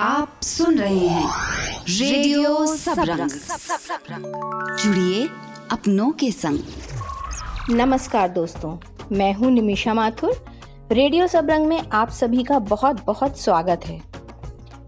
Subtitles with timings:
[0.00, 1.30] आप सुन रहे हैं
[1.88, 2.66] रेडियो
[4.76, 5.28] जुड़िए
[5.70, 6.58] अपनों के संग।
[7.70, 8.76] नमस्कार दोस्तों,
[9.12, 10.32] मैं हूँ निमिषा माथुर।
[10.92, 14.00] रेडियो सबरंग में आप सभी का बहुत बहुत स्वागत है।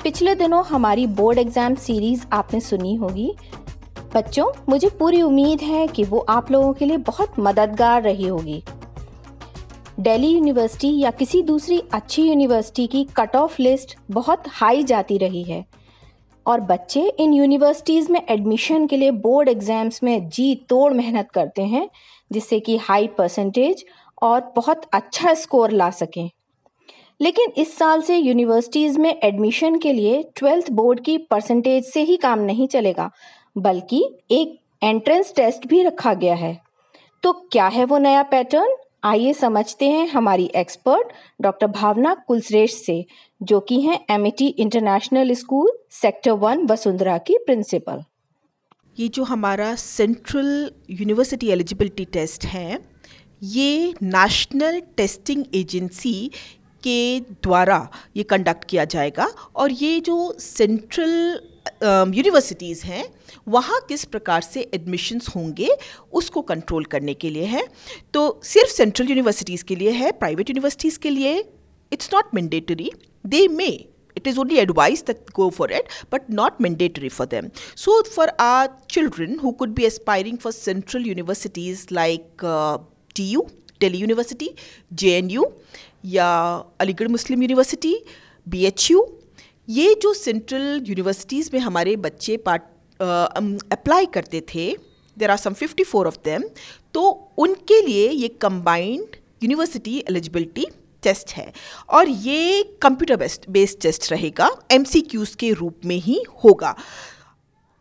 [0.02, 3.32] पिछले दिनों हमारी बोर्ड एग्ज़ाम सीरीज़ आपने सुनी होगी।
[4.14, 8.62] बच्चों, मुझे पूरी उम्मीद है कि वो आप लोगों के लिए बहुत मददगार रही होगी।
[10.02, 15.42] दिल्ली यूनिवर्सिटी या किसी दूसरी अच्छी यूनिवर्सिटी की कट ऑफ़ लिस्ट बहुत हाई जाती रही
[15.42, 15.64] है।
[16.46, 21.62] और बच्चे इन यूनिवर्सिटीज़ में एडमिशन के लिए बोर्ड एग्ज़ाम्स में जी तोड़ मेहनत करते
[21.64, 21.88] हैं,
[22.30, 23.84] जिससे कि हाई परसेंटेज
[24.22, 26.28] और बहुत अच्छा स्कोर ला सकें।
[27.20, 32.16] लेकिन इस साल से यूनिवर्सिटीज़ में एडमिशन के लिए ट्वेल्थ बोर्ड की परसेंटेज से ही
[32.18, 33.10] काम नहीं चलेगा,
[33.56, 36.56] बल्कि एक एंट्रेंस टेस्ट भी रखा गया है।
[37.22, 41.08] तो क्या है वो नया पैटर्न आइए समझते हैं हमारी एक्सपर्ट
[41.42, 43.04] डॉक्टर भावना कुलश्रेष्ठ से,
[43.40, 48.02] जो कि हैं Amity international school sector one Vasundhara की प्रिंसिपल
[48.98, 52.78] ये जो हमारा सेंट्रल यूनिवर्सिटी एलिजिबिलिटी टेस्ट है,
[53.42, 56.30] ये नेशनल टेस्टिंग एजेंसी
[56.82, 61.40] के द्वारा ये कंडक्ट किया जाएगा और ये जो सेंट्रल
[61.82, 63.04] यूनिवर्सिटीज़ uh, हैं
[63.48, 65.68] वहाँ किस प्रकार से एडमिशन्स होंगे
[66.12, 67.66] उसको कंट्रोल करने के लिए है।
[68.14, 71.38] तो सिर्फ़ सेंट्रल यूनिवर्सिटीज़ के लिए है प्राइवेट यूनिवर्सिटीज़ के लिए
[71.92, 72.90] it's not mandatory
[73.24, 73.68] they may
[74.16, 78.28] it is only advise that go for it but not mandatory for them so for
[78.40, 82.44] our children who could be aspiring for central universities like
[83.16, 83.46] T U
[83.80, 84.50] Delhi university
[84.92, 85.50] J N U
[86.06, 86.28] या
[86.80, 87.94] Aligarh Muslim university
[88.46, 89.06] B H U
[89.68, 92.62] U जो central universities में हमारे बच्चे part
[93.72, 94.66] apply करते थे
[95.16, 96.42] there are some fifty four of them
[96.94, 97.02] तो
[97.38, 100.66] उनके लिए ये कंबाइंड यूनिवर्सिटी एलिजिबिलिटी
[101.02, 101.52] टेस्ट है।
[101.90, 104.84] और ये कंप्यूटर बेस्ड बेस्ड टेस्ट रहेगा एम
[105.38, 106.74] के रूप में ही होगा।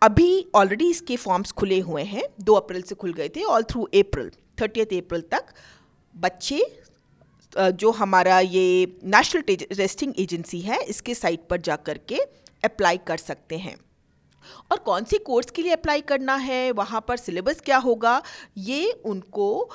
[0.02, 3.84] अभी ऑलरेडी इसके फॉर्म्स खुले हुए हैं, दो अप्रैल से खुल गए थे all through
[3.84, 4.30] April
[4.62, 5.54] thirtieth April तक
[6.16, 6.62] बच्चे
[7.54, 12.20] जो हमारा ये नेशनल टेस्टिंग एजेंसी है, इसके साइट पर जा कर के
[12.64, 13.76] अप्लाई कर सकते हैं।
[14.72, 18.22] और कौन सी कोर्स के लिए अप्लाई करना है, वहाँ पर सिलेबस क्या होगा,
[18.58, 19.70] ये उनको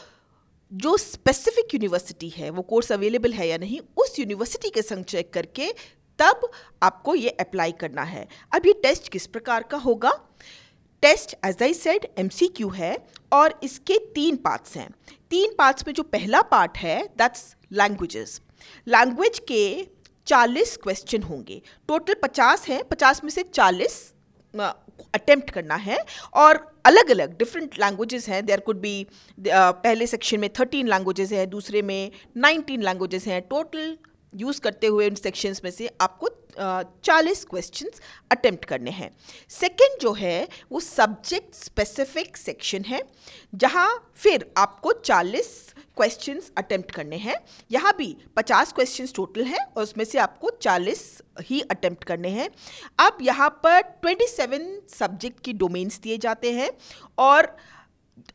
[0.72, 5.32] जो स्पेसिफिक यूनिवर्सिटी है, वो कोर्स अवेलेबल है या नहीं, उस यूनिवर्सिटी के संग चेक
[5.32, 5.72] करके
[6.18, 6.50] तब
[6.82, 10.12] आपको ये अप्लाई करना है। अब ये टेस्ट किस प्रकार का होगा?
[11.02, 12.06] टेस्ट एज आई सेड
[12.56, 12.96] क्यू है
[13.32, 14.88] और इसके तीन पार्ट्स हैं।
[15.30, 18.40] तीन पार्ट्स में जो पहला पार्ट है दैट्स लैंग्वेजेस
[18.86, 19.86] लैंग्वेज के
[20.26, 24.12] चालीस क्वेश्चन होंगे। टोटल पचास हैं। पचास में से चालीस
[25.14, 25.98] अटेम्प्ट करना है
[26.34, 29.06] और अलग अलग डिफरेंट लैंग्वेजेस हैं देयर कुड बी
[29.38, 33.96] पहले सेक्शन में थर्टीन लैंग्वेजेस हैं, दूसरे में नाइनटीन लैंग्वेजेस हैं। टोटल
[34.32, 36.28] यूज़ करते हुए उन सेक्शंस में से आपको
[36.58, 37.90] चालीस क्वेश्चन
[38.30, 39.10] अटेम्प्ट करने हैं।
[39.50, 43.02] सेकेंड जो है, वो सब्जेक्ट स्पेसिफिक सेक्शन है,
[43.54, 47.36] जहाँ फिर आपको चालीस क्वेश्चन अटेम्प्ट करने हैं।
[47.70, 52.48] यहाँ भी पचास क्वेश्चन टोटल हैं, और उसमें से आपको चालीस ही अटेम्प्ट करने हैं।
[52.98, 56.70] अब यहाँ पर ट्वेंटी सेवन सब्जेक्ट की डोमेन्स दिए जाते हैं,
[57.18, 57.56] और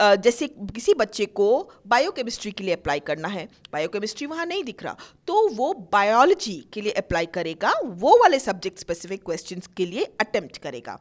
[0.02, 1.48] जैसे किसी बच्चे को
[1.88, 4.96] बायोकेमिस्ट्री के लिए अप्लाई करना है। बायोकेमिस्ट्री वहाँ नहीं दिख रहा।
[5.28, 10.58] तो वो बायोलॉजी के लिए अप्लाई करेगा, वो वाले सब्जेक्ट स्पेसिफिक क्वेश्चंस के लिए अटेम्प्ट
[10.58, 10.98] करेगा।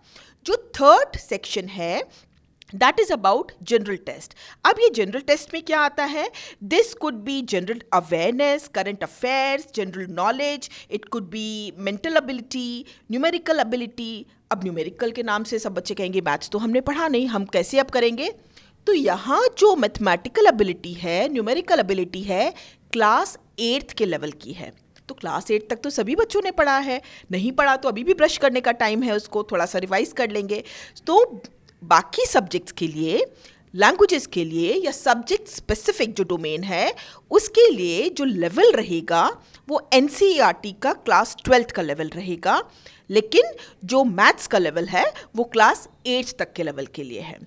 [0.46, 2.02] जो थर्ड सेक्शन है
[2.72, 6.28] that is about general test अब ये जनरल टेस्ट में क्या आता है?
[6.64, 13.60] This could be general awareness current affairs general knowledge it could be mental ability numerical
[13.60, 17.44] ability अब न्यूमेरिकल के नाम से सब बच्चे कहेंगे मैथ्स तो हमने पढ़ा नहीं, हम
[17.46, 18.32] कैसे अब करेंगे?
[18.86, 22.52] तो यहाँ जो मैथमेटिकल एबिलिटी है न्यूमेरिकल एबिलिटी है
[22.92, 24.72] क्लास एट्थ के लेवल की है।
[25.08, 27.00] तो क्लास एट तक तो सभी बच्चों ने पढ़ा है।
[27.32, 30.30] नहीं पढ़ा तो अभी भी ब्रश करने का टाइम है उसको थोड़ा सा रिवाइज कर
[30.30, 30.62] लेंगे।
[31.06, 31.24] तो
[31.82, 33.24] बाकी सब्जेक्ट्स के लिए
[33.74, 36.94] लैंग्वेजेस के लिए या सब्जेक्ट स्पेसिफिक जो डोमेन है,
[37.30, 39.24] उसके लिए जो लेवल रहेगा,
[39.68, 42.62] वो एन e का क्लास ट्वेल्थ का लेवल रहेगा।
[43.10, 43.54] लेकिन
[43.84, 45.04] जो मैथ्स का लेवल है,
[45.36, 47.38] वो क्लास एट्थ तक के लेवल के लिए है।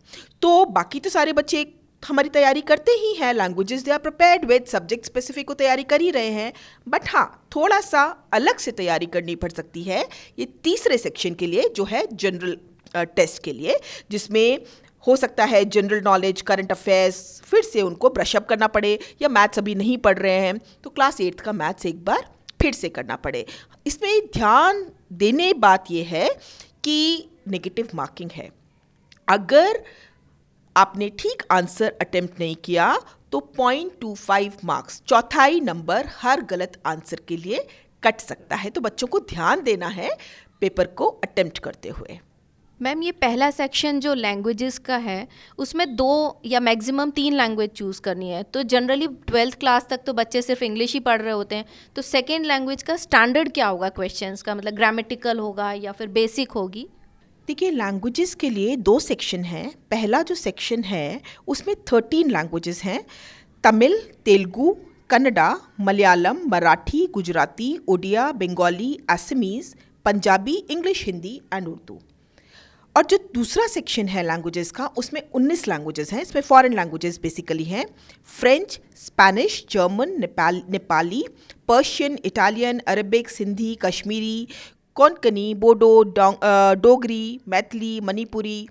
[0.42, 1.66] तो बाकी तो सारे बच्चे
[2.04, 6.02] हमारी तैयारी करते ही हैं languages they are prepared with subject specific को तैयारी कर
[6.02, 6.52] ही रहे हैं।
[6.88, 10.08] बट हाँ थोड़ा सा अलग से तैयारी करनी पड़ सकती है,
[10.40, 12.58] ये तीसरे सेक्शन के लिए जो है जनरल
[13.08, 13.80] टेस्ट के लिए,
[14.12, 14.60] जिसमें
[15.04, 19.60] हो सकता है जनरल नॉलेज करंट अफेयर्स फिर से उनको ब्रशअप करना पड़े, या मैथ्स
[19.60, 22.28] अभी नहीं पढ़ रहे हैं तो क्लास एट्थ का मैथ्स एक बार
[22.62, 23.46] फिर से करना पड़े।
[23.86, 26.30] इसमें ध्यान देने बात यह है
[26.84, 28.50] कि नेगेटिव मार्किंग है।
[29.28, 29.84] अगर
[30.76, 32.96] आपने ठीक आंसर अटेम्प्ट नहीं किया
[33.32, 37.66] तो पॉइंट टू फाइव मार्क्स चौथाई नंबर हर गलत आंसर के लिए
[38.04, 40.10] कट सकता है। तो बच्चों को ध्यान देना है
[40.62, 42.20] पेपर को अटेम्प्ट करते हुए।
[42.82, 45.28] मैम ये पहला सेक्शन जो लैंग्वेजेस का है,
[45.58, 50.14] उसमें दो या मैक्सिमम तीन लैंग्वेज चूज़ करनी है। तो जनरली ट्वेल्थ क्लास तक तो
[50.14, 51.66] बच्चे सिर्फ़ इंग्लिश ही पढ़ रहे होते हैं।
[51.96, 54.56] तो सेकेंड लैंग्वेज का स्टैंडर्ड क्या होगा क्वेश्चंस का?
[54.56, 56.88] मतलब ग्रामेटिकल होगा या फिर बेसिक होगी?
[57.48, 63.04] देखिए लैंग्वेजेस के लिए दो सेक्शन हैं। पहला जो सेक्शन है, उसमें थर्टीन लैंग्वेजेस हैं।
[63.64, 64.76] Tamil, Telugu,
[65.10, 69.76] Kannada, Malayalam, Marathi, Gujarati, Odia, Bengali, Assamese,
[70.06, 72.00] Punjabi, English, Hindi, and Urdu.
[72.96, 77.64] और जो दूसरा सेक्शन है लैंग्वेजेस का, उसमें 19 लैंग्वेजेस हैं, इसमें फॉरेन लैंग्वेजेस बेसिकली
[77.64, 77.86] हैं।
[78.30, 81.24] French Spanish German Nepal Nepali
[81.68, 84.48] Persian Italian Arabic Sindhi Kashmiri
[84.96, 88.68] Konkani Bodo Dogri Maithili Manipuri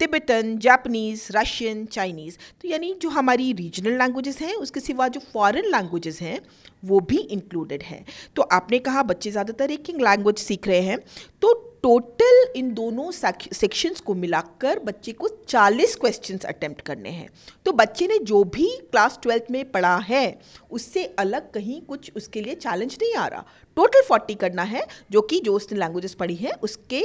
[0.00, 5.64] Tibetan Japanese Russian Chinese तो यानी जो हमारी रीजनल लैंग्वेजेस हैं, उसके सिवा जो फॉरेन
[5.70, 6.38] लैंग्वेजेस हैं,
[6.82, 8.04] वो भी इंक्लूडेड हैं।
[8.36, 10.98] तो आपने कहा बच्चे ज़्यादातर एक लैंग्वेज सीख रहे हैं।
[11.42, 11.52] तो
[11.84, 17.28] टोटल इन दोनों सेक्शंस को मिलाकर बच्चे को 40 क्वेश्चंस अटेम्प्ट करने हैं।
[17.66, 20.38] तो बच्चे ने जो भी क्लास ट्वेल्थ में पढ़ा है,
[20.70, 23.44] उससे अलग कहीं कुछ उसके लिए चैलेंज नहीं आ रहा।
[23.76, 27.02] टोटल 40 करना है, जो कि जो उसने लैंग्वेजेस पढ़ी है, उसके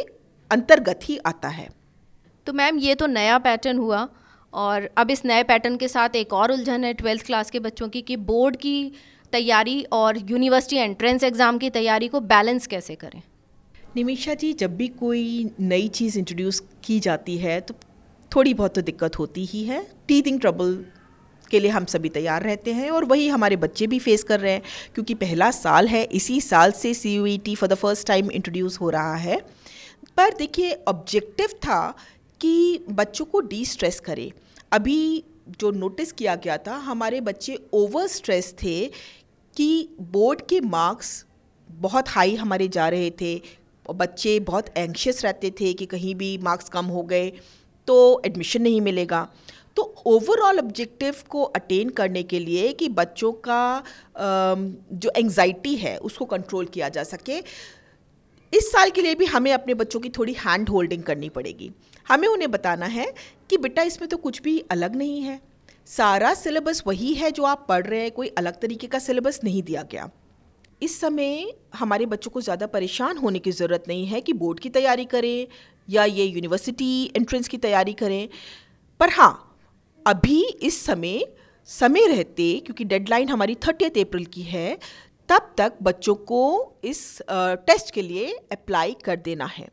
[0.52, 1.70] अंतर्गत ही आता है।
[2.48, 4.08] तो मैम ये तो नया पैटर्न हुआ
[4.54, 7.88] और अब इस नए पैटर्न के साथ एक और उलझन है ट्वेल्थ क्लास के बच्चों
[7.90, 8.92] की कि बोर्ड की
[9.34, 13.22] तैयारी और यूनिवर्सिटी एंट्रेंस एग्ज़ाम की तैयारी को बैलेंस कैसे करें?
[13.96, 17.74] निमिषा जी, जब भी कोई नई चीज़ इंट्रोड्यूस की जाती है तो
[18.32, 20.74] थोड़ी बहुत तो दिक्कत होती ही है। टीथिंग ट्रबल
[21.52, 24.52] के लिए हम सभी तैयार रहते हैं और वही हमारे बच्चे भी फेस कर रहे
[24.52, 24.62] हैं,
[24.96, 28.80] क्योंकि पहला साल है, इसी साल से C U T for the first time introduce
[28.82, 29.40] हो रहा है।
[30.18, 31.90] पर देखिए ऑब्जेक्टिव था
[32.42, 34.32] कि बच्चों को डी स्ट्रेस करे।
[34.72, 35.24] अभी
[35.60, 38.86] जो नोटिस किया गया था, हमारे बच्चे ओवर स्ट्रेस थे
[39.58, 41.24] कि बोर्ड के मार्क्स
[41.70, 43.36] बहुत हाई हमारे जा रहे थे
[43.94, 47.32] बच्चे बहुत एंशियस रहते थे कि कहीं भी मार्क्स कम हो गए
[47.88, 49.28] तो एडमिशन नहीं मिलेगा।
[49.78, 53.84] तो ओवरऑल ऑब्जेक्टिव को अटेन करने के लिए कि बच्चों का
[54.18, 57.40] जो एंजाइटी है, उसको कंट्रोल किया जा सके,
[58.54, 61.72] इस साल के लिए भी हमें अपने बच्चों की थोड़ी हैंड होल्डिंग करनी पड़ेगी।
[62.08, 63.14] हमें उन्हें बताना है
[63.50, 65.40] कि बेटा, इसमें तो कुछ भी अलग नहीं है।
[65.88, 69.64] सारा सिलेबस वही है जो आप पढ़ रहे हैं, कोई अलग तरीके का सिलेबस नहीं
[69.64, 70.10] दिया गया।
[70.82, 74.70] इस समय हमारे बच्चों को ज़्यादा परेशान होने की ज़रूरत नहीं है कि बोर्ड की
[74.70, 75.48] तैयारी करें
[75.88, 78.28] या ये यूनिवर्सिटी एंट्रेंस की तैयारी करें।
[79.00, 79.58] पर हाँ
[80.06, 81.26] अभी इस समय
[81.70, 84.78] समय रहते, क्योंकि डेडलाइन हमारी थर्टियथ अप्रैल की है,
[85.30, 86.42] तब तक बच्चों को
[86.84, 89.68] इस टेस्ट के लिए अप्लाई कर देना है।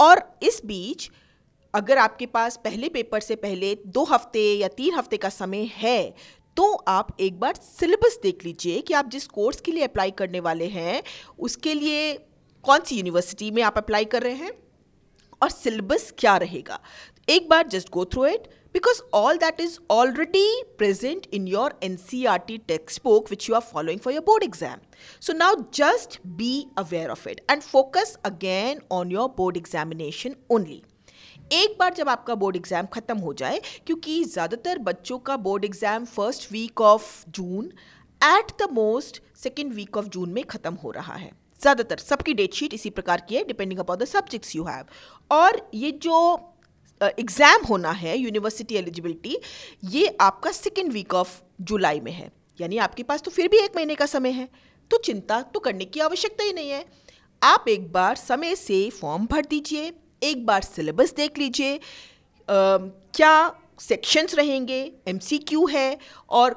[0.00, 1.10] और इस बीच,
[1.74, 6.14] अगर आपके पास पहले पेपर से पहले दो हफ़्ते या तीन हफ़्ते का समय है
[6.56, 10.40] तो आप एक बार सिलेबस देख लीजिए कि आप जिस कोर्स के लिए अप्लाई करने
[10.40, 11.02] वाले हैं,
[11.38, 12.12] उसके लिए
[12.64, 14.52] कौन सी यूनिवर्सिटी में आप अप्लाई कर रहे हैं
[15.42, 16.80] और सिलेबस क्या रहेगा।
[17.28, 21.96] एक बार just go through it because all that is already present in your N
[21.96, 24.78] C R T text book which you are following for your board exam
[25.22, 30.82] so now just be aware of it and focus again on your board examination only
[31.52, 36.04] एक बार जब आपका board exam ख़त्म हो जाए क्योंकि ज़्यादातर बच्चों का board exam
[36.06, 37.66] first week of June
[38.20, 41.30] at the most second week of June में ख़त्म हो रहा है।
[41.60, 44.84] ज़्यादातर सबकी डेट शीट इसी प्रकार की है depending upon the subjects you have
[45.30, 46.18] और ये जो
[47.00, 49.38] एग्ज़ाम uh, होना है यूनिवर्सिटी एलिजिबिलिटी
[49.90, 53.76] ये आपका सेकेंड वीक ऑफ़ जुलाई में है। यानी आपके पास तो फिर भी एक
[53.76, 54.48] महीने का समय है।
[54.90, 56.84] तो चिंता तो करने की आवश्यकता ही नहीं है।
[57.42, 61.78] आप एक बार समय से फॉर्म भर दीजिए। एक बार सिलेबस देख लीजिए।
[62.48, 63.34] क्या
[63.80, 64.80] सेक्शंस रहेंगे?
[65.08, 65.98] एमसीक्यू है
[66.30, 66.54] और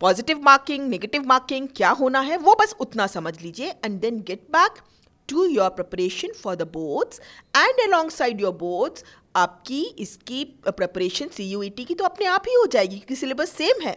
[0.00, 2.36] पॉजिटिव मार्किंग नेगेटिव मार्किंग क्या होना है?
[2.36, 4.82] वो बस उतना समझ लीजिए and then get back
[5.28, 7.20] to your preparation for the boards
[7.56, 9.04] and along side your boards
[9.36, 13.16] आपकी इसकी preparation C U E T की तो अपने आप ही हो जाएगी क्योंकि
[13.16, 13.96] सिलेबस सेम है।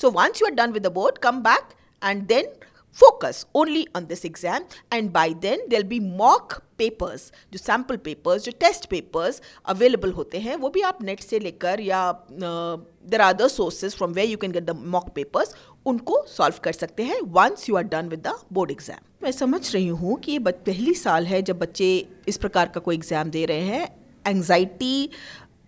[0.00, 2.52] So once you are done with the board come back and then
[2.96, 8.44] focus only on this exam and by then there'll be mock papers जो sample papers
[8.44, 9.40] जो test papers
[9.74, 13.94] available होते हैं वो भी आप net से लेकर या uh, there are other sources
[13.94, 15.54] from where you can get the mock papers
[15.86, 19.60] उनको सॉल्व कर सकते हैं once you are done with the board exam मैं समझ
[19.74, 21.88] रही हूँ कि ये पहली साल है जब बच्चे
[22.28, 23.88] इस प्रकार का कोई एग्ज़ाम दे रहे हैं
[24.26, 25.08] एंग्जाइटी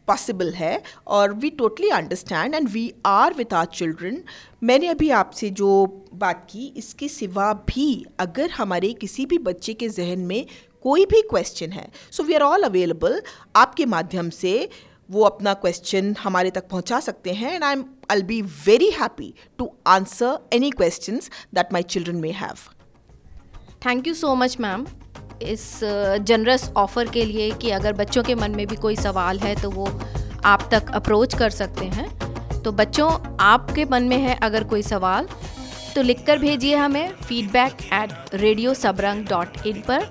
[0.08, 4.22] पॉसिबल है और we totally understand and we are with our children
[4.62, 5.70] मैंने अभी आपसे जो
[6.14, 10.44] बात की, इसके सिवा भी अगर हमारे किसी भी बच्चे के जहन में
[10.82, 13.22] कोई भी क्वेश्चन है so we are all available
[13.56, 14.68] आपके माध्यम से
[15.08, 19.32] वो अपना क्वेश्चन हमारे तक पहुँचा सकते हैं and I am I be very happy
[19.58, 21.20] to answer any question
[21.54, 22.68] that my children may have
[23.86, 24.86] thank you so much ma'am
[25.42, 25.80] इस
[26.20, 29.70] जनरस ऑफ़र के लिए कि अगर बच्चों के मन में भी कोई सवाल है तो
[29.70, 29.86] वो
[30.44, 33.10] आप तक अप्रोच कर सकते हैं। तो बच्चों
[33.40, 35.28] आपके मन में है अगर कोई सवाल
[35.94, 40.10] तो लिखकर भेजिए हमें feedback at radio Sabrang dot in पर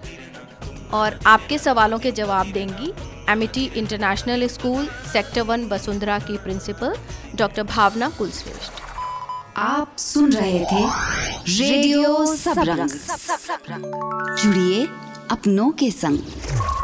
[0.94, 2.94] और आपके सवालों के जवाब देंगी
[3.30, 6.96] Amity International School sector one Vasundhara की प्रिंसिपल
[7.36, 8.82] डॉक्टर भावना कुलश्रेष्ठ।
[9.58, 10.86] आप सुन रहे थे
[11.50, 12.90] रेडियो सबरंग
[14.38, 14.88] जुड़िए
[15.34, 16.83] अपनों के संग।